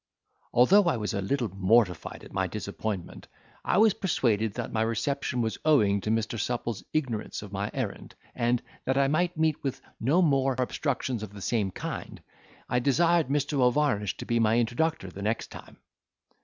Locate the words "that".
4.55-4.73, 8.85-8.97